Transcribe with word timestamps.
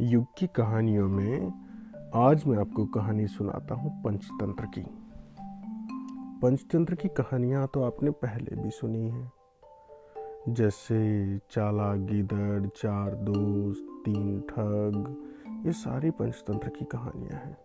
युग 0.00 0.26
की 0.38 0.46
कहानियों 0.46 1.08
में 1.08 1.52
आज 2.14 2.44
मैं 2.46 2.58
आपको 2.58 2.86
कहानी 2.86 3.26
सुनाता 3.26 3.74
हूँ 3.74 4.02
पंचतंत्र 4.02 4.66
की। 4.66 4.86
पंचतंत्र 6.42 6.94
की 6.94 7.08
कहानियाँ 7.08 7.66
तो 7.74 7.82
आपने 7.82 8.10
पहले 8.10 8.62
भी 8.62 8.70
सुनी 8.70 9.08
हैं। 9.08 9.32
जैसे 10.48 11.38
चाला 11.38 11.94
गिदड़, 11.94 12.66
चार 12.66 13.14
दोस्त, 13.14 14.02
तीन 14.04 14.40
ठग, 14.40 15.16
ये 15.66 15.72
सारी 15.72 16.10
पंचतंत्र 16.10 16.68
की 16.68 16.84
कहानियाँ 16.84 17.40
हैं, 17.40 17.58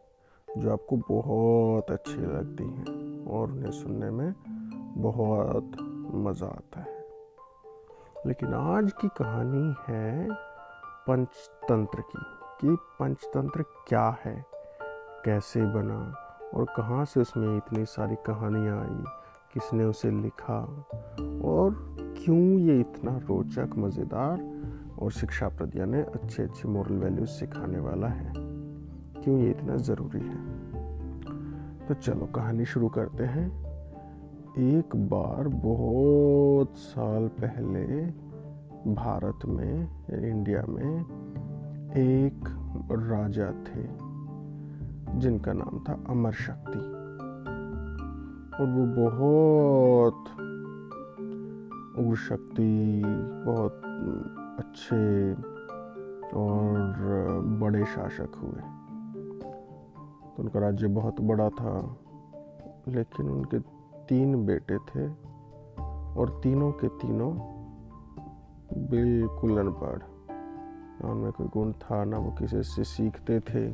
जो 0.58 0.74
आपको 0.74 0.98
बहुत 0.98 1.92
अच्छी 1.92 2.18
लगती 2.18 2.64
हैं 2.64 3.26
और 3.26 3.52
उन्हें 3.52 3.72
सुनने 3.72 4.10
में 4.10 4.34
बहुत 4.98 5.72
मज़ा 6.16 6.48
आता 6.48 6.80
है। 6.80 7.06
लेकिन 8.28 8.54
आज 8.54 8.92
की 8.94 9.08
कहानी 9.08 9.76
है 9.88 10.30
पंचतंत्र 11.08 12.02
की, 12.02 12.20
कि 12.62 12.78
पंचतंत्र 13.00 13.64
क्या 13.88 14.18
है, 14.26 14.46
कैसे 15.26 15.62
बना 15.62 16.16
और 16.54 16.66
कहाँ 16.78 17.06
से 17.06 17.20
उसमें 17.20 17.58
इतनी 17.58 17.86
सारी 17.86 18.16
कहानियाँ 18.16 18.82
आई, 18.82 19.04
किसने 19.54 19.84
उसे 19.84 20.12
लिखा 20.12 20.86
और 21.44 21.96
क्यों 22.18 22.60
ये 22.60 22.80
इतना 22.80 23.18
रोचक, 23.18 23.70
मज़ेदार 23.78 24.62
और 25.00 25.12
शिक्षा 25.12 25.20
शिक्षाप्रद 25.20 25.76
यानी 25.76 25.98
अच्छे 25.98 26.44
अच्छे 26.44 26.68
मॉरल 26.68 26.94
वैल्यूज़ 26.94 27.30
सिखाने 27.30 27.80
वाला 27.80 28.08
है? 28.08 28.34
क्यों 29.24 29.40
ये 29.40 29.50
इतना 29.50 29.76
ज़रूरी 29.76 30.22
है? 30.22 30.62
तो 31.88 31.94
चलो 31.94 32.26
कहानी 32.26 32.66
शुरू 32.66 32.90
करते 32.90 33.24
हैं। 33.24 33.72
एक 34.58 34.96
बार 34.96 35.48
बहुत 35.48 36.78
साल 36.78 37.28
पहले 37.28 38.22
भारत 38.88 39.40
में, 39.46 39.90
इंडिया 40.10 40.66
में 40.70 41.02
एक 41.92 42.44
राजा 42.92 43.52
थे, 43.52 43.84
जिनका 45.20 45.54
नाम 45.54 45.80
था 45.80 46.04
अमर 46.10 46.32
शक्ति। 46.32 46.80
और 48.58 48.68
वो 48.68 49.10
बहुत 49.10 50.16
उग्र 52.00 52.16
शक्ति, 52.16 53.02
बहुत 53.46 53.82
अच्छे 54.60 55.34
और 56.38 56.94
बड़े 57.46 57.86
शासक 57.86 58.36
हुए। 58.36 58.62
तो 60.30 60.44
उनका 60.44 60.60
राज्य 60.60 60.88
बहुत 60.88 61.22
बड़ा 61.22 61.50
था, 61.50 61.96
लेकिन 62.88 63.30
उनके 63.30 63.60
तीन 64.08 64.46
बेटे 64.46 64.78
थे 64.78 65.08
और 66.20 66.40
तीनों 66.44 66.72
के 66.72 66.88
तीनों 66.88 67.61
बिल्कुल 68.78 69.58
अनपढ़। 69.58 70.02
उनमें 71.06 71.32
कोई 71.32 71.48
गुण 71.48 71.72
था 71.72 72.04
ना, 72.04 72.18
वो 72.18 72.32
किसी 72.32 72.64
से 72.64 72.84
सीखते 72.84 73.40
थे, 73.40 73.68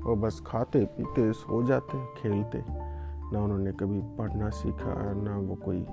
वो 0.00 0.16
बस 0.16 0.42
खाते, 0.46 0.84
पीते, 0.84 1.32
सो 1.32 1.62
जाते, 1.62 2.06
खेलते। 2.06 2.64
ना 3.32 3.40
उन्होंने 3.40 3.72
कभी 3.72 4.00
पढ़ना 4.02 4.50
सीखा, 4.50 5.12
ना 5.12 5.38
वो 5.38 5.54
कोई 5.54 5.86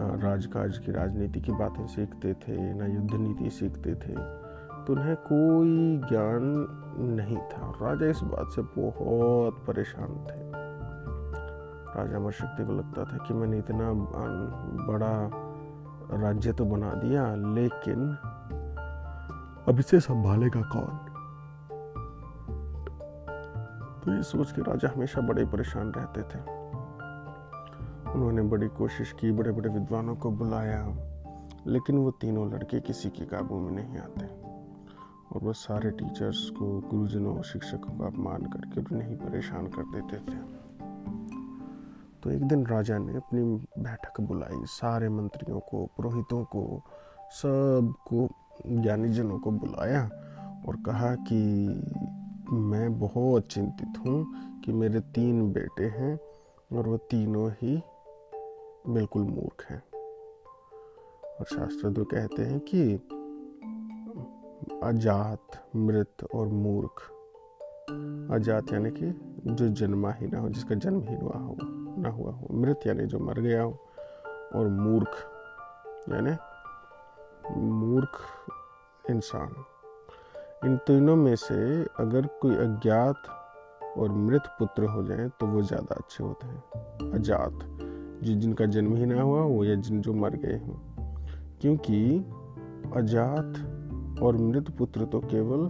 राजकाज 0.00 0.78
की, 0.78 0.92
राजनीति 0.92 1.40
की 1.40 1.52
बातें 1.52 1.86
सीखते 1.86 2.34
थे, 2.34 2.74
ना 2.74 2.86
युद्ध 2.86 3.14
नीति 3.14 3.50
सीखते 3.50 3.94
थे। 3.94 4.14
तो 4.84 4.92
उन्हें 4.92 5.16
कोई 5.16 5.98
ज्ञान 5.98 6.66
नहीं 6.98 7.38
था। 7.38 7.78
राजा 7.82 8.06
इस 8.06 8.20
बात 8.22 8.46
से 8.46 8.62
बहुत 8.62 9.64
परेशान 9.66 10.08
थे। 10.08 10.52
राजा 12.00 12.16
अमर 12.16 12.30
शक्ति 12.30 12.64
को 12.64 12.72
लगता 12.72 13.04
था 13.04 13.16
कि 13.16 13.34
मैंने 13.34 13.58
इतना 13.58 13.92
बड़ा 14.92 15.30
राज्य 16.12 16.52
तो 16.52 16.64
बना 16.64 16.92
दिया, 16.94 17.34
लेकिन 17.34 18.16
अब 19.68 19.78
इसे 19.78 20.00
संभालेगा 20.00 20.62
कौन? 20.62 21.14
तो 24.04 24.14
ये 24.14 24.22
सोच 24.22 24.52
के 24.52 24.62
राजा 24.62 24.92
हमेशा 24.96 25.20
बड़े 25.20 25.46
परेशान 25.46 25.92
रहते 25.92 26.22
थे। 26.22 26.58
उन्होंने 28.12 28.42
बड़ी 28.42 28.68
कोशिश 28.68 29.12
की 29.12 29.32
बड़े 29.32 29.52
बड़े 29.52 29.68
विद्वानों 29.68 30.16
को 30.16 30.30
बुलाया, 30.30 30.96
लेकिन 31.66 31.98
वो 31.98 32.10
तीनों 32.10 32.52
लड़के 32.52 32.80
किसी 32.80 33.10
के 33.10 33.24
काबू 33.24 33.58
में 33.58 33.72
नहीं 33.72 33.98
आते। 33.98 34.48
और 35.32 35.40
वो 35.42 35.52
सारे 35.52 35.90
टीचर्स 35.90 36.50
को, 36.50 36.80
गुरुजनों 36.80 37.42
शिक्षकों 37.42 37.98
का 37.98 38.06
अपमान 38.06 38.42
करके 38.42 38.94
उन्हें 38.94 39.08
ही 39.08 39.16
परेशान 39.16 39.66
कर 39.66 39.82
देते 39.82 40.16
थे। 40.16 40.57
तो 42.22 42.30
एक 42.30 42.44
दिन 42.44 42.66
राजा 42.66 42.98
ने 42.98 43.16
अपनी 43.16 43.42
बैठक 43.82 44.20
बुलाई, 44.20 44.64
सारे 44.64 45.08
मंत्रियों 45.08 45.60
को, 45.60 45.86
पुरोहितों 45.86 46.44
को, 46.44 46.82
सबको, 47.30 48.28
ज्ञानी 48.66 49.08
जनों 49.08 49.38
को 49.38 49.50
बुलाया 49.50 50.10
और 50.68 50.76
कहा 50.76 51.14
कि 51.14 51.36
मैं 52.52 52.98
बहुत 52.98 53.46
चिंतित 53.46 54.06
हूँ 54.06 54.26
कि 54.60 54.72
मेरे 54.72 55.00
तीन 55.00 55.52
बेटे 55.52 55.84
हैं 55.84 56.20
और 56.76 56.88
वो 56.88 56.96
तीनों 56.96 57.50
ही 57.50 57.82
बिल्कुल 58.88 59.22
मूर्ख 59.22 59.66
हैं। 59.70 59.82
और 61.40 61.44
शास्त्र 61.44 61.92
तो 61.92 62.04
कहते 62.04 62.42
हैं 62.42 62.60
कि 62.60 62.94
अजात, 64.82 65.76
मृत 65.76 66.16
और 66.34 66.48
मूर्ख। 66.48 67.10
अजात 68.34 68.72
यानी 68.72 68.90
कि 68.90 69.20
जो 69.46 69.68
जन्मा 69.68 70.12
ही 70.12 70.26
ना 70.26 70.38
हो 70.38 70.48
जिसका 70.48 70.74
जन्म 70.74 71.00
ही 71.00 71.14
हुआ 71.14 71.38
हो। 71.38 71.77
ना 71.98 72.08
हुआ 72.08 72.32
हो। 72.32 72.48
मृत 72.52 72.80
यानी 72.86 73.06
जो 73.06 73.18
मर 73.18 73.40
गया 73.40 73.62
हो। 73.62 73.78
और 74.54 74.68
मूर्ख, 74.68 75.08
यानी 76.08 76.36
मूर्ख 77.60 78.20
इंसान। 79.10 79.64
इन 80.64 80.76
तीनों 80.76 81.16
में 81.16 81.36
से 81.36 81.82
अगर 81.82 82.26
कोई 82.26 82.54
अज्ञात 82.54 83.22
और 83.98 84.12
मृत 84.12 84.42
पुत्र 84.58 84.84
हो 84.84 85.02
जाए 85.02 85.28
तो 85.28 85.46
वो 85.46 85.62
ज़्यादा 85.62 85.94
अच्छे 85.94 86.24
होते 86.24 86.46
हैं। 86.46 87.12
अजात। 87.12 87.58
जो, 88.22 88.34
जिनका 88.34 88.66
जन्म 88.66 88.96
ही 88.96 89.06
ना 89.06 89.22
हुआ 89.22 89.40
हो 89.40 89.64
या 89.64 89.74
जिन 89.74 90.00
जो 90.00 90.12
मर 90.12 90.30
गए 90.30 90.58
हों। 90.58 90.74
क्योंकि 91.60 92.18
अजात 92.96 93.54
और 94.22 94.36
मृत 94.36 94.70
पुत्र 94.70 95.04
तो 95.04 95.20
केवल 95.20 95.68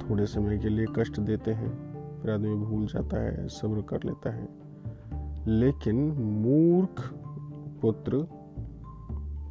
थोड़े 0.00 0.26
समय 0.26 0.58
के 0.58 0.68
लिए 0.68 0.86
कष्ट 0.96 1.20
देते 1.20 1.50
हैं, 1.50 1.70
फिर 2.22 2.30
आदमी 2.30 2.54
भूल 2.54 2.86
जाता 2.86 3.20
है, 3.20 3.48
सब्र 3.48 3.82
कर 3.82 4.00
लेता 4.04 4.30
है। 4.30 4.65
लेकिन 5.48 5.96
मूर्ख 6.44 7.00
पुत्र 7.82 8.18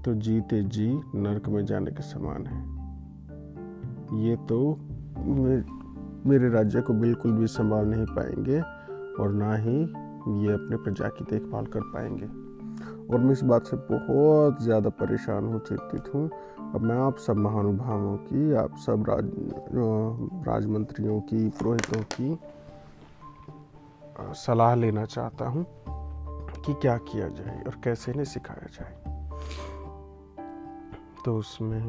तो 0.06 0.14
जीते 0.16 0.62
जी 0.64 0.88
नरक 1.16 1.48
में 1.50 1.66
जाने 1.66 1.92
के 1.92 2.04
समान 2.04 2.46
है। 2.46 2.58
ये 4.26 4.36
तो 4.46 4.58
मेरे 6.30 6.50
राज्य 6.50 6.82
को 6.82 6.94
बिल्कुल 6.94 7.32
भी 7.32 7.48
संभाल 7.48 7.86
नहीं 7.86 8.06
पाएँगे 8.06 8.60
और 9.22 9.34
ना 9.34 9.56
ही 9.56 9.78
ये 9.78 10.54
अपने 10.54 10.78
प्रजा 10.78 11.08
की 11.10 11.24
देखभाल 11.26 11.66
कर 11.66 11.82
पाएँगे। 11.94 12.26
और 13.08 13.20
मैं 13.20 13.32
इस 13.32 13.44
बात 13.44 13.68
से 13.68 13.78
बहुत 13.90 14.62
ज़्यादा 14.64 14.90
परेशान 14.92 15.48
हो, 15.48 15.60
चिंतित 15.60 16.14
हूँ। 16.14 16.30
अब 16.76 16.82
मैं 16.82 16.96
आप 16.98 17.18
सब 17.18 17.38
महानुभावों 17.38 18.16
की, 18.18 18.54
आप 18.54 18.76
सब 18.78 19.06
राज 19.10 19.30
राजमंत्रियों 20.48 21.20
की, 21.22 21.48
पुरोहितों 21.50 22.02
की 22.04 22.34
सलाह 24.18 24.76
लेना 24.76 25.06
चाहता 25.06 25.46
हूँ 25.46 25.66
कि 26.66 26.74
क्या 26.74 26.98
किया 26.98 27.28
जाए 27.30 27.62
और 27.68 27.76
कैसे 27.84 28.12
इन्हें 28.12 28.26
सिखाया 28.26 28.68
जाए। 28.74 28.94
तो 31.26 31.38
उसमें 31.38 31.80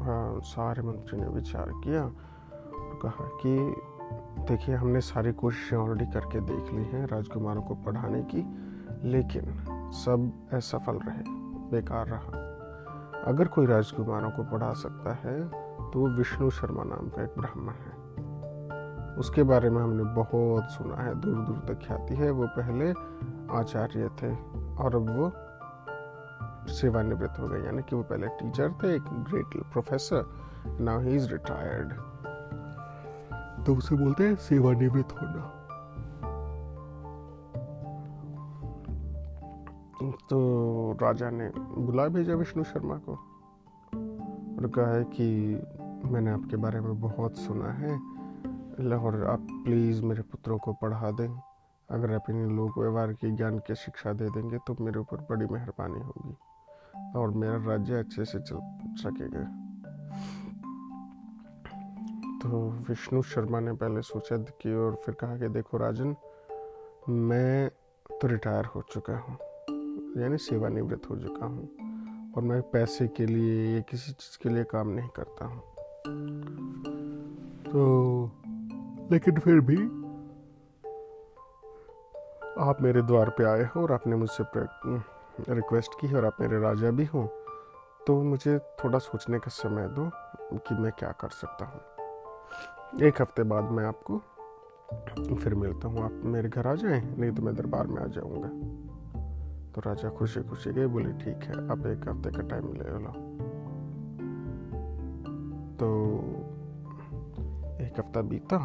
हाँ, 0.00 0.40
सारे 0.40 0.82
मंत्री 0.82 1.20
ने 1.20 1.28
विचार 1.28 1.70
किया 1.84 2.02
और 2.02 2.98
कहा 3.02 3.28
कि 3.42 3.56
देखिए 4.44 4.74
हमने 4.74 5.00
सारी 5.00 5.32
कोशिशें 5.32 5.76
ऑलरेडी 5.76 6.06
करके 6.12 6.40
देख 6.40 6.72
ली 6.72 6.84
हैं 6.84 7.06
राजकुमारों 7.06 7.62
को 7.62 7.74
पढ़ाने 7.74 8.22
की 8.34 8.44
लेकिन 9.10 9.90
सब 9.94 10.32
असफल 10.52 10.98
रहे 10.98 11.22
बेकार 11.70 12.06
रहा। 12.06 12.48
अगर 13.26 13.48
कोई 13.48 13.66
राजकुमारों 13.66 14.30
को 14.30 14.44
पढ़ा 14.44 14.72
सकता 14.72 15.14
है 15.14 15.38
तो 15.90 16.00
वो 16.00 16.08
विष्णु 16.08 16.50
शर्मा 16.50 16.84
नाम 16.84 17.08
का 17.08 17.22
एक 17.22 17.34
ब्राह्मण 17.38 17.72
है। 17.72 17.99
उसके 19.20 19.42
बारे 19.42 19.70
में 19.70 19.80
हमने 19.82 20.04
बहुत 20.14 20.70
सुना 20.70 20.96
है 20.96 21.14
दूर 21.20 21.36
दूर 21.44 21.58
तक 21.68 21.86
ख्याति 21.86 22.14
है। 22.14 22.30
वो 22.30 22.46
पहले 22.56 22.90
आचार्य 23.58 24.08
थे 24.22 24.32
और 24.82 24.96
अब 24.96 25.10
वो 25.16 25.30
सेवानिवृत्त 26.72 27.38
हो 27.40 27.48
गए 27.48 27.64
यानी 27.64 27.82
कि 27.82 27.96
वो 27.96 28.02
पहले 28.02 28.26
टीचर 28.38 28.72
थे 28.72 28.94
एक 28.94 29.04
great 29.28 29.56
professor 29.72 30.22
now 30.80 31.00
he 31.00 31.14
is 31.14 31.28
retired 31.32 31.92
तो 33.66 33.74
उसे 33.76 33.96
बोलते 33.96 34.24
हैं 34.24 34.36
सेवानिवृत्त 34.36 35.12
होना। 35.12 35.56
तो 40.30 40.38
राजा 41.02 41.30
ने 41.30 41.50
बुला 41.56 42.06
भेजा 42.08 42.34
विष्णु 42.34 42.64
शर्मा 42.64 42.96
को 43.08 43.12
और 43.12 44.70
कहा 44.74 44.92
है 44.94 45.04
कि 45.14 45.26
मैंने 46.10 46.30
आपके 46.30 46.56
बारे 46.56 46.80
में 46.80 47.00
बहुत 47.00 47.36
सुना 47.36 47.72
है। 47.72 47.98
और 48.80 49.24
आप 49.26 49.46
प्लीज़ 49.64 50.02
मेरे 50.02 50.22
पुत्रों 50.22 50.58
को 50.58 50.72
पढ़ा 50.72 51.10
दें। 51.10 51.28
अगर 51.88 52.14
आप 52.14 52.30
इन 52.30 52.56
लोग 52.56 52.78
व्यवहार 52.78 53.12
की 53.12 53.30
ज्ञान 53.30 53.58
की 53.58 53.74
शिक्षा 53.74 54.12
दे 54.12 54.28
देंगे 54.30 54.58
तो 54.58 54.76
मेरे 54.80 54.98
ऊपर 54.98 55.16
बड़ी 55.30 55.46
मेहरबानी 55.46 56.00
होगी 56.00 56.34
और 57.18 57.30
मेरा 57.30 57.56
राज्य 57.66 57.98
अच्छे 57.98 58.24
से 58.24 58.38
चल 58.40 58.60
सकेगा। 58.96 59.42
तो 62.42 62.70
विष्णु 62.88 63.22
शर्मा 63.22 63.60
ने 63.60 63.72
पहले 63.72 64.02
सोचा 64.02 64.36
कि 64.36 64.74
और 64.74 65.00
फिर 65.06 65.14
कहा 65.14 65.36
कि 65.36 65.48
देखो 65.48 65.76
राजन, 65.76 66.14
मैं 67.08 67.70
तो 68.20 68.28
रिटायर 68.28 68.64
हो 68.64 68.82
चुका 68.82 69.18
हूँ, 69.18 69.36
यानी 70.22 70.38
सेवानिवृत्त 70.38 71.10
हो 71.10 71.16
चुका 71.16 71.46
हूँ 71.46 72.32
और 72.36 72.42
मैं 72.42 72.60
पैसे 72.62 73.08
के 73.08 73.26
लिए 73.26 73.74
या 73.74 73.80
किसी 73.80 74.12
चीज़ 74.12 74.38
के 74.42 74.48
लिए 74.48 74.64
काम 74.64 74.88
नहीं 74.88 75.08
करता 75.08 75.44
हूँ। 75.44 75.60
तो 77.64 78.30
लेकिन 79.10 79.38
फिर 79.38 79.60
भी 79.60 79.76
आप 82.62 82.78
मेरे 82.82 83.02
द्वार 83.02 83.30
पे 83.30 83.44
आए 83.44 83.62
हो 83.62 83.82
और 83.82 83.92
आपने 83.92 84.16
मुझसे 84.16 84.44
रिक्वेस्ट 85.54 86.00
की 86.00 86.06
है 86.06 86.16
और 86.16 86.24
आप 86.24 86.36
मेरे 86.40 86.60
राजा 86.60 86.90
भी 86.90 87.04
हो 87.04 87.24
तो 88.06 88.22
मुझे 88.22 88.58
थोड़ा 88.58 88.98
सोचने 88.98 89.38
का 89.38 89.48
समय 89.48 89.88
दो 89.88 90.10
कि 90.58 90.74
मैं 90.74 90.92
क्या 90.92 91.12
कर 91.12 91.28
सकता 91.28 91.64
हूँ। 91.64 91.80
एक 93.02 93.22
हफ़्ते 93.22 93.42
बाद 93.42 93.64
मैं 93.64 93.84
आपको 93.84 94.18
फिर 95.34 95.54
मिलता 95.54 95.88
हूँ। 95.88 96.02
आप 96.04 96.12
मेरे 96.24 96.48
घर 96.48 96.66
आ 96.66 96.74
जाएँ, 96.74 97.16
नहीं 97.18 97.32
तो 97.32 97.42
मैं 97.42 97.54
दरबार 97.54 97.86
में 97.86 98.02
आ 98.02 98.06
जाऊँगा। 98.06 98.48
तो 99.72 99.80
राजा 99.80 100.10
खुशी 100.10 100.42
खुशी 100.42 100.72
गए, 100.72 100.86
बोले, 100.86 101.12
ठीक 101.12 101.42
है, 101.42 101.70
आप 101.70 101.86
एक 101.86 102.08
हफ़्ते 102.08 102.30
का 102.30 102.42
टाइम 102.42 102.72
ले 102.72 102.98
लो। 102.98 103.12
तो 105.76 105.88
एक 107.84 107.98
हफ़्ता 107.98 108.22
बीता 108.22 108.56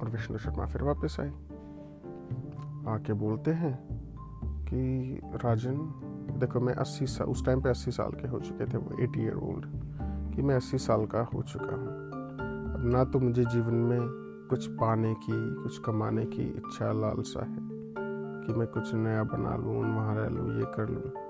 और 0.00 0.08
विष्णु 0.08 0.38
शर्मा 0.38 0.66
फिर 0.66 0.82
वापस 0.82 1.16
आए। 1.20 1.28
आके 2.88 3.12
बोलते 3.12 3.50
हैं 3.50 3.88
कि, 4.64 5.20
राजन, 5.24 5.76
देखो 6.40 6.60
मैं 6.60 6.74
अस्सी 6.74 7.06
साल 7.06 7.26
उस 7.26 7.44
टाइम 7.46 7.60
पे 7.60 7.68
अस्सी 7.68 7.90
साल 7.90 8.10
के 8.10 8.28
हो 8.28 8.40
चुके 8.40 8.66
थे, 8.66 8.78
वो 8.78 9.02
एटी 9.02 9.22
ईयर 9.22 9.34
ओल्ड 9.34 9.66
कि 10.34 10.42
मैं 10.42 10.56
अस्सी 10.56 10.78
साल 10.78 11.06
का 11.06 11.20
हो 11.20 11.42
चुका 11.42 11.76
हूँ। 11.76 11.86
अब 12.74 12.82
ना 12.92 13.04
तो 13.04 13.20
मुझे 13.20 13.44
जीवन 13.44 13.74
में 13.74 14.00
कुछ 14.50 14.66
पाने 14.66 15.14
की, 15.14 15.62
कुछ 15.62 15.78
कमाने 15.78 16.26
की 16.26 16.42
इच्छा, 16.42 16.92
लालसा 16.92 17.40
है, 17.40 17.58
कि 18.46 18.52
मैं 18.52 18.68
कुछ 18.68 18.94
नया 18.94 19.24
बना 19.24 19.56
लूँ, 19.56 19.94
वहाँ 19.94 20.14
रह 20.14 20.28
लूँ, 20.28 20.58
ये 20.58 20.64
कर 20.64 20.88
लूँ। 20.88 21.24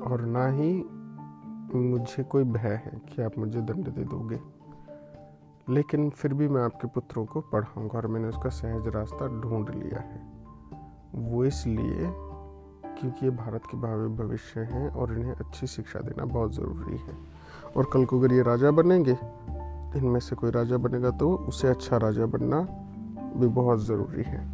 और 0.00 0.20
ना 0.20 0.48
ही 0.48 0.84
मुझे 1.78 2.22
कोई 2.22 2.44
भय 2.44 2.68
है 2.68 3.02
कि 3.08 3.22
आप 3.22 3.38
मुझे 3.38 3.60
दंड 3.60 3.88
दे 3.88 4.04
दोगे। 4.04 4.55
लेकिन 5.70 6.10
फिर 6.10 6.34
भी 6.34 6.48
मैं 6.48 6.62
आपके 6.62 6.88
पुत्रों 6.88 7.26
को 7.26 7.40
पढ़ाऊँगा 7.40 7.98
और 7.98 8.06
मैंने 8.06 8.28
उसका 8.28 8.48
सहज 8.48 8.88
रास्ता 8.88 9.26
ढूंढ 9.26 9.70
लिया 9.70 10.00
है। 10.00 10.20
वो 11.14 11.44
इसलिए 11.44 12.10
क्योंकि 12.98 13.24
ये 13.24 13.30
भारत 13.30 13.62
के 13.70 13.76
भावी 13.76 14.08
भविष्य 14.08 14.60
हैं 14.60 14.88
और 14.90 15.18
इन्हें 15.18 15.32
अच्छी 15.32 15.66
शिक्षा 15.66 16.00
देना 16.00 16.24
बहुत 16.24 16.54
ज़रूरी 16.54 16.96
है। 16.96 17.16
और 17.76 17.90
कल 17.92 18.04
को 18.04 18.18
अगर 18.18 18.32
ये 18.32 18.42
राजा 18.42 18.70
बनेंगे, 18.70 19.18
इनमें 19.98 20.20
से 20.20 20.36
कोई 20.36 20.50
राजा 20.50 20.76
बनेगा 20.76 21.10
तो 21.10 21.36
उसे 21.36 21.68
अच्छा 21.68 21.96
राजा 21.96 22.26
बनना 22.26 22.60
भी 23.36 23.46
बहुत 23.46 23.84
ज़रूरी 23.84 24.22
है। 24.22 24.46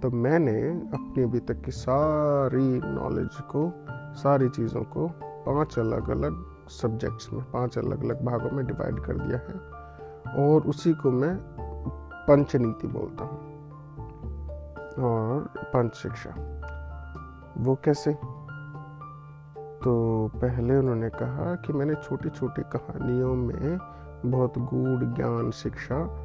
तो 0.00 0.10
मैंने 0.10 0.60
अपनी 0.70 1.22
अभी 1.22 1.40
तक 1.40 1.62
की 1.62 1.70
सारी 1.70 2.80
नॉलेज 2.84 3.36
को, 3.40 3.72
सारी 4.14 4.48
चीज़ों 4.48 4.82
को 4.82 5.08
पाँच 5.20 5.78
अलग 5.78 6.10
अलग 6.10 6.44
सब्जेक्ट्स 6.68 7.32
में, 7.32 7.42
पाँच 7.42 7.78
अलग 7.78 8.04
अलग 8.04 8.24
भागों 8.24 8.50
में 8.50 8.66
डिवाइड 8.66 9.00
कर 9.00 9.16
दिया 9.16 9.38
है। 9.38 9.73
और 10.36 10.62
उसी 10.62 10.92
को 10.92 11.10
मैं 11.10 11.36
पंचनीति 12.28 12.86
बोलता 12.88 13.24
हूँ। 13.24 13.54
और 14.98 15.52
पंच 15.58 15.94
शिक्षा 15.94 16.60
वो 17.58 17.74
कैसे? 17.84 18.12
तो 19.84 20.30
पहले 20.36 20.76
उन्होंने 20.76 21.08
कहा 21.08 21.54
कि 21.54 21.72
मैंने 21.72 21.94
छोटी 21.94 22.28
छोटी 22.28 22.62
कहानियों 22.62 23.34
में 23.34 23.78
बहुत 24.26 24.58
गूढ़ 24.58 25.14
ज्ञान 25.14 25.50
शिक्षा 25.50 26.20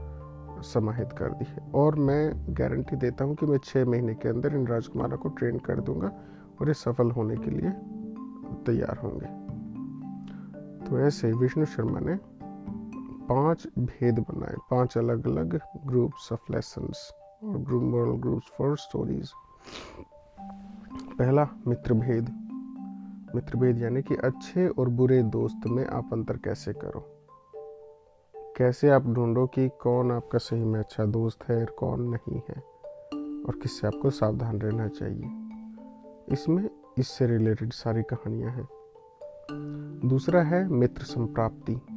समाहित 0.62 1.14
कर 1.14 1.32
दी 1.32 1.46
है। 1.48 1.72
और 1.76 1.96
मैं 1.96 2.46
गारंटी 2.50 2.96
देता 2.96 3.26
हूँ 3.26 3.36
कि 3.36 3.46
मैं 3.46 3.58
छः 3.64 3.86
महीने 3.86 4.14
के 4.14 4.30
अंदर 4.30 4.56
इन 4.56 4.68
राजकुमारों 4.68 5.18
को 5.18 5.30
ट्रेन 5.30 5.58
कर 5.58 5.82
दूँगा 5.82 6.08
और 6.62 6.68
ये 6.68 6.74
सफल 6.74 7.12
होने 7.12 7.36
के 7.36 7.52
लिए 7.52 7.70
तैयार 8.66 8.98
होंगे। 8.98 9.40
तो 10.86 11.00
ऐसे 11.00 11.32
विष्णु 11.34 11.66
शर्मा 11.66 12.00
ने 12.00 12.16
पाँच 13.30 13.68
भेद 13.80 14.20
बनाए। 14.20 14.56
पाँच 14.72 14.98
अलग 14.98 15.28
अलग 15.28 15.60
ग्रुप्स 15.86 16.32
ऑफ़ 16.32 16.54
लेसन्स 16.54 17.14
और 17.44 17.58
मॉरल 17.74 18.12
ग्रुप्स 18.12 18.48
फॉर 18.58 18.78
स्टोरीज 18.78 19.32
पहला 21.20 21.48
मित्र 21.68 21.94
भेद 21.94 22.46
मित्र 23.36 23.58
भेद 23.58 23.80
यानी 23.80 24.02
कि 24.02 24.16
अच्छे 24.16 24.68
और 24.68 24.90
बुरे 24.90 25.24
दोस्त 25.24 25.68
में 25.68 25.86
आप 25.86 26.10
अंतर 26.14 26.38
कैसे 26.38 26.74
करो? 26.74 27.16
कैसे 28.58 28.90
आप 28.90 29.06
ढूंढो 29.06 29.48
कि 29.48 29.70
कौन 29.70 30.12
आपका 30.12 30.38
सही 30.38 30.64
में 30.64 30.80
अच्छा 30.80 31.06
दोस्त 31.06 31.50
है 31.50 31.60
और 31.60 31.70
कौन 31.70 32.02
नहीं 32.02 32.42
है? 32.50 32.56
और 33.44 33.60
किससे 33.64 33.88
आपको 33.88 34.10
सावधान 34.10 34.60
रहना 34.60 34.88
चाहिए? 34.88 35.26
इसमें, 36.34 36.70
इससे 36.98 37.28
रिलेटेड 37.28 37.74
सारी 37.74 38.04
कहानियाँ 38.04 38.52
हैं। 38.52 38.68
दूसरा 40.06 40.42
है 40.42 40.68
मित्र 40.68 41.04
संप्राप्ति। 41.04 41.89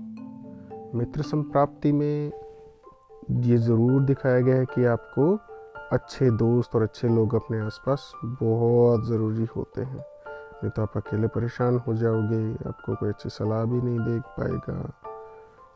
मित्र 0.94 1.22
संप्राप्ति 1.22 1.92
में 1.92 2.32
ये 3.30 3.56
ज़रूर 3.56 4.02
दिखाया 4.02 4.40
गया 4.40 4.56
है 4.56 4.64
कि 4.64 4.84
आपको 4.84 5.38
अच्छे 5.92 6.30
दोस्त 6.30 6.74
और 6.74 6.82
अच्छे 6.82 7.08
लोग 7.08 7.34
अपने 7.34 7.60
आसपास 7.60 8.12
बहुत 8.24 9.06
ज़रूरी 9.06 9.44
होते 9.44 9.82
हैं। 9.82 10.04
नहीं 10.26 10.70
तो 10.70 10.82
आप 10.82 10.92
अकेले 10.96 11.26
परेशान 11.26 11.78
हो 11.78 11.94
जाओगे, 11.94 12.68
आपको 12.68 12.94
कोई 12.94 13.08
अच्छी 13.08 13.28
सलाह 13.28 13.64
भी 13.64 13.80
नहीं 13.80 13.98
दे 13.98 14.20
पाएगा। 14.20 14.92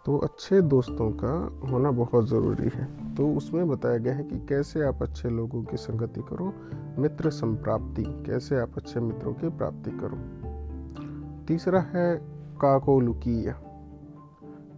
तो 0.06 0.18
अच्छे 0.18 0.60
दोस्तों 0.62 1.10
का 1.10 1.32
होना 1.70 1.90
बहुत 1.90 2.28
ज़रूरी 2.28 2.70
है। 2.74 3.14
तो 3.14 3.28
उसमें 3.34 3.68
बताया 3.68 3.98
गया 3.98 4.14
है 4.14 4.24
कि 4.24 4.38
कैसे 4.38 4.82
आप 4.84 5.02
अच्छे 5.02 5.28
लोगों 5.28 5.62
की 5.64 5.76
संगति 5.76 6.20
करो 6.20 6.52
मित्र 6.98 7.30
संप्राप्ति 7.30 8.02
कैसे 8.02 8.60
आप 8.60 8.72
अच्छे 8.76 9.00
मित्रों 9.00 9.32
की 9.32 9.48
प्राप्ति 9.48 9.90
करो। 9.90 10.18
तीसरा 11.46 11.80
है 11.80 12.16
काकोलुकिया। 12.60 13.60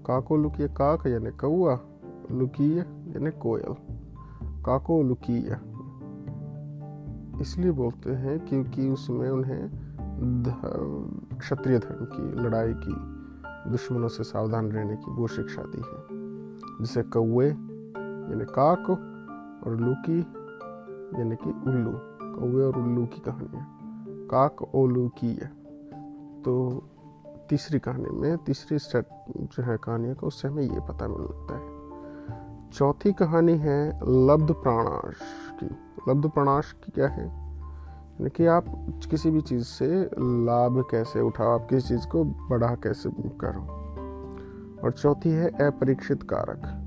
काकोलुकिया 0.09 0.69
काक 0.73 1.07
यानी 1.07 1.31
कौआ 1.37 1.75
लुकिया 2.31 2.85
यानी 3.15 3.31
कोयल 3.41 3.75
काको 4.65 5.03
लुकिया 5.03 5.61
इसलिए 7.41 7.71
बोलते 7.73 8.11
हैं 8.23 8.39
क्योंकि 8.47 8.89
उसमें 8.89 9.29
उन्हें 9.31 9.71
क्षत्रिय 11.39 11.79
धर्म 11.79 12.05
की 12.05 12.43
लड़ाई 12.43 12.75
की 12.77 12.95
दुश्मनों 13.71 14.09
से 14.09 14.25
सावधान 14.25 14.71
रहने 14.73 14.97
की 14.97 15.11
वो 15.11 15.27
शिक्षा 15.27 15.63
दी 15.67 15.83
है 15.83 16.81
जिसे 16.81 17.03
कौए 17.13 17.49
यानी 17.49 18.45
काक 18.51 18.91
और 18.91 19.77
लुकी 19.81 20.19
यानी 21.19 21.37
कि 21.37 21.51
उल्लू 21.51 21.93
कौए 22.21 22.65
और 22.65 22.79
उल्लू 22.79 23.07
की 23.07 23.21
कहानी 23.21 23.59
है 23.59 23.67
काक 24.29 24.63
ओलू 24.75 25.09
की 25.19 25.33
है 25.35 25.53
तो 26.43 26.55
तीसरी 27.51 27.79
कहानी 27.79 28.11
में, 28.11 28.39
तीसरी 28.39 28.79
सेट 28.79 29.07
जो 29.37 29.63
है 29.63 29.77
कहानियों 29.77 30.15
का, 30.15 30.27
उससे 30.27 30.49
हमें 30.49 30.63
ये 30.63 30.81
पता 30.81 31.09
मिलता 31.09 31.59
है। 31.59 31.79
चौथी 32.71 33.13
कहानी 33.13 33.57
है 33.57 34.01
लब्ध 34.27 34.53
प्राणाश 34.53 35.15
की। 35.61 35.67
लब्ध 36.11 36.31
प्राणाश 36.31 36.73
की 36.73 36.93
क्या 36.93 37.09
है? 37.09 37.27
यानी 37.27 38.31
कि 38.31 38.47
आप 38.47 38.65
किसी 39.11 39.31
भी 39.31 39.41
चीज़ 39.41 39.65
से 39.65 40.03
लाभ 40.19 40.85
कैसे 40.91 41.21
उठाओ, 41.21 41.59
आप 41.59 41.67
किसी 41.71 41.89
चीज़ 41.89 42.09
को 42.09 42.25
बढ़ा 42.25 42.75
कैसे 42.75 43.11
करो। 43.11 43.79
और 44.85 44.93
चौथी 44.93 45.31
है 45.31 45.49
अपरीक्षित 45.49 46.23
कारक। 46.23 46.85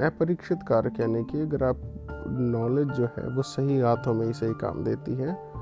अपरीक्षित 0.00 0.58
कारक 0.68 1.00
यानी 1.00 1.24
कि 1.24 1.40
अगर 1.40 1.64
आप 1.64 1.76
नॉलेज 2.28 2.88
जो 2.88 3.04
है, 3.04 3.28
वो 3.28 3.42
सही 3.42 3.80
हाथों 3.80 4.14
में 4.14 4.26
ही 4.26 4.32
सही 4.32 4.54
काम 4.54 4.84
देती 4.84 5.14
है 5.14 5.55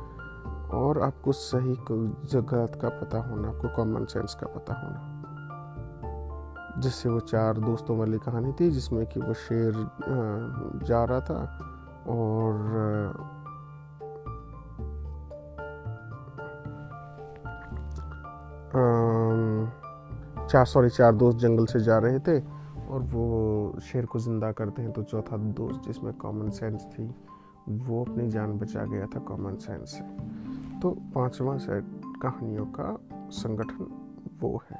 और 0.74 1.00
आपको 1.02 1.32
सही 1.32 1.74
जगह 2.30 2.66
का 2.80 2.88
पता 3.00 3.18
होना, 3.20 3.48
आपको 3.48 3.68
कॉमन 3.76 4.04
सेंस 4.04 4.34
का 4.34 4.46
पता 4.46 4.74
होना। 4.74 5.00
जिससे 6.80 7.08
वो 7.08 7.20
चार 7.20 7.58
दोस्तों 7.58 7.98
वाली 7.98 8.18
कहानी 8.18 8.52
थी, 8.52 8.70
जिसमें 8.70 9.06
कि 9.06 9.20
वो 9.20 9.34
शेर 9.34 9.72
जा 10.86 11.04
रहा 11.04 11.20
था 11.20 11.40
और 12.08 12.52
चार 20.50 20.64
सॉरी 20.66 20.88
चार 20.88 21.12
दोस्त 21.14 21.38
जंगल 21.38 21.66
से 21.66 21.80
जा 21.80 21.98
रहे 21.98 22.18
थे 22.18 22.38
और 22.88 23.02
वो 23.02 23.78
शेर 23.82 24.06
को 24.06 24.18
ज़िंदा 24.18 24.50
करते 24.52 24.82
हैं। 24.82 24.92
तो 24.92 25.02
चौथा 25.02 25.36
दोस्त 25.36 25.86
जिसमें 25.86 26.12
कॉमन 26.14 26.50
सेंस 26.50 26.84
थी, 26.92 27.06
वो 27.68 28.04
अपनी 28.04 28.28
जान 28.30 28.58
बचा 28.58 28.84
गया 28.84 29.06
था 29.06 29.20
कॉमन 29.20 29.56
सेंस 29.56 29.90
से। 29.90 30.04
तो 30.84 30.90
पांचवा 31.14 31.56
सेट 31.56 31.84
कहानियों 32.22 32.64
का 32.66 32.86
संगठन 33.32 33.86
वो 34.40 34.48
है, 34.70 34.76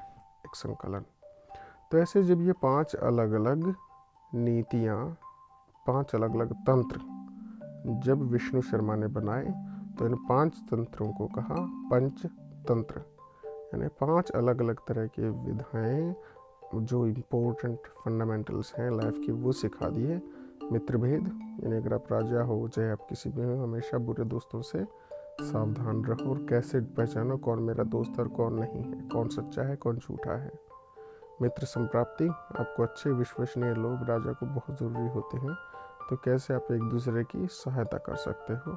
एक 0.47 0.57
संकलन। 0.57 1.05
तो 1.91 1.99
ऐसे 1.99 2.23
जब 2.23 2.41
ये 2.43 2.53
पाँच 2.53 2.95
अलग 2.95 3.33
अलग 3.33 3.75
नीतियाँ, 4.35 4.99
पाँच 5.87 6.15
अलग 6.15 6.35
अलग 6.35 6.53
तंत्र 6.53 7.01
जब 8.05 8.23
विष्णु 8.23 8.61
शर्मा 8.63 8.95
ने 8.95 9.07
बनाए 9.07 9.47
तो 9.99 10.07
इन 10.07 10.15
पाँच 10.29 10.59
तंत्रों 10.71 11.13
को 11.13 11.27
कहा 11.27 11.57
पंच 11.91 12.27
तंत्र 12.69 13.01
यानी 13.75 13.89
पाँच 14.01 14.31
अलग 14.31 14.61
अलग 14.63 14.81
तरह 14.89 15.07
के 15.07 15.31
विधाएँ 15.31 16.15
जो 16.75 17.07
इम्पोर्टेंट 17.07 17.79
फंडामेंटल्स 18.05 18.75
हैं 18.79 18.91
लाइफ 18.91 19.19
की, 19.27 19.33
वो 19.33 19.53
सिखा 19.53 19.89
दिए। 19.89 20.21
मित्र 20.73 20.97
भेद 20.97 21.27
यानी 21.65 21.77
अगर 21.77 21.95
आप 21.95 22.13
राजा 22.13 22.43
हो, 22.43 22.69
चाहे 22.69 22.91
आप 22.91 23.07
किसी 23.09 23.31
भी 23.31 23.43
हो, 23.43 23.63
हमेशा 23.63 23.99
बुरे 23.99 24.25
दोस्तों 24.25 24.63
से 24.63 24.85
सावधान 25.41 26.05
रहो 26.05 26.31
और 26.31 26.39
कैसे 26.49 26.81
पहचानो 26.97 27.37
कौन 27.39 27.63
मेरा 27.63 27.85
दोस्त 27.85 28.19
और 28.21 28.29
कौन 28.31 28.55
नहीं 28.55 28.83
है, 28.83 29.01
कौन 29.09 29.29
सच्चा 29.29 29.63
है, 29.63 29.77
कौन 29.77 29.99
झूठा 29.99 30.37
है। 30.37 30.53
मित्र 31.43 31.67
संप्राप्ति, 31.67 32.27
आपको 32.27 32.83
अच्छे, 32.83 33.11
विश्वसनीय 33.13 33.75
लोग, 33.75 34.05
राजा 34.09 34.33
को 34.33 34.47
बहुत 34.47 34.79
ज़रूरी 34.79 35.09
होते 35.09 35.39
हैं 35.39 35.55
तो 36.11 36.17
कैसे 36.17 36.55
आप 36.55 36.69
एक 36.73 36.83
दूसरे 36.83 37.25
की 37.25 37.47
सहायता 37.47 37.99
कर 37.99 38.17
सकते 38.17 38.55
हो? 38.55 38.73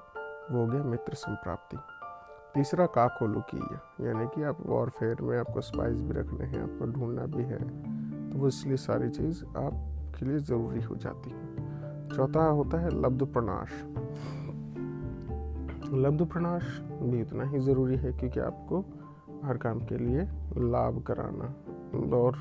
वो 0.52 0.60
हो 0.60 0.66
गया 0.68 0.84
मित्र 0.84 1.14
संप्राप्ति। 1.16 1.78
तीसरा 2.54 2.86
काकोलू 2.88 3.42
की 3.50 3.58
यानी 4.06 4.26
कि 4.26 4.44
आप 4.44 4.58
वॉरफेयर 4.66 5.22
में 5.22 5.38
आपको 5.40 5.62
स्पाइस 5.62 6.02
भी 6.02 6.14
रखने 6.14 6.46
हैं, 6.46 6.62
आपको 6.64 6.86
ढूंढना 6.92 7.26
भी 7.28 7.44
है 7.44 7.60
तो 8.32 8.40
वो 8.40 8.48
इसलिए 8.48 8.78
सारी 8.78 9.10
चीज़ 9.10 9.44
आपके 9.46 10.26
लिए 10.26 10.40
ज़रूरी 10.40 10.84
हो 10.84 10.96
जाती 10.96 11.30
है। 11.30 12.08
चौथा 12.10 12.44
होता 12.44 12.80
है 12.80 12.90
लब्ध 13.02 13.26
प्रनाश 13.26 13.70
लब्ध 15.94 16.26
प्रनाश 16.26 16.82
भी 16.82 17.22
उतना 17.22 17.44
ही 17.44 17.60
ज़रूरी 17.60 17.96
है 17.96 18.14
क्योंकि 18.14 18.40
आपको 18.40 18.86
हर 19.44 19.58
काम 19.58 19.80
के 19.80 19.98
लिए 19.98 20.22
लाभ 20.58 21.04
कराना 21.08 21.46
और 22.18 22.36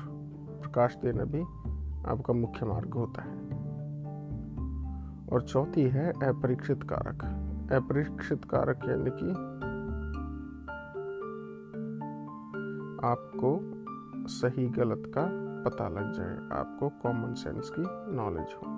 प्रकाश 0.61 0.95
देना 0.95 1.23
भी 1.23 1.41
आपका 2.09 2.33
मुख्य 2.33 2.65
मार्ग 2.65 2.93
होता 2.93 3.21
है। 3.21 3.47
और 5.27 5.41
चौथी 5.41 5.81
है 5.81 6.11
अपरीक्षित 6.11 6.83
कारक। 6.83 7.23
अपरीक्षित 7.73 8.45
कारक 8.45 8.79
यानी 8.89 9.11
कि 9.11 9.31
आपको 13.07 13.59
सही 14.27 14.69
गलत 14.69 15.03
का 15.17 15.47
पता 15.69 15.87
लग 15.87 16.13
जाए, 16.13 16.59
आपको 16.59 16.89
कॉमन 16.89 17.33
सेंस 17.33 17.69
की 17.79 18.15
नॉलेज 18.15 18.47
हो। 18.55 18.76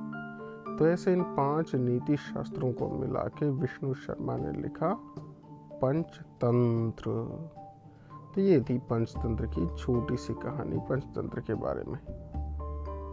तो 0.79 0.88
ऐसे 0.88 1.13
इन 1.13 1.24
पाँच 1.24 1.75
नीति 1.75 2.17
शास्त्रों 2.17 2.74
को 2.74 2.89
मिला 2.89 3.19
के 3.19 3.50
विष्णु 3.50 3.93
शर्मा 3.93 4.38
ने 4.38 4.51
लिखा 4.51 5.00
पंचतंत्र। 5.81 7.12
तो 8.36 8.41
ये 8.41 8.62
थी 8.62 8.77
पंचतंत्र 8.77 9.45
की 9.45 9.75
छोटी 9.75 10.17
सी 10.17 10.33
कहानी 10.33 10.77
पंचतंत्र 10.77 11.41
के 11.41 11.53
बारे 11.53 11.83
में। 11.83 12.00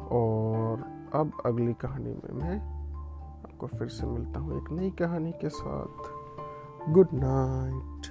और 0.06 0.78
अब 1.14 1.32
अगली 1.46 1.74
कहानी 1.74 2.10
में 2.10 2.34
मैं 2.34 2.60
आपको 3.42 3.66
फिर 3.66 3.88
से 3.88 4.06
मिलता 4.06 4.40
हूँ 4.40 4.62
एक 4.62 4.70
नई 4.70 4.90
कहानी 4.90 5.32
के 5.32 5.48
साथ। 5.48 6.10
Good 6.92 7.08
night. 7.12 8.06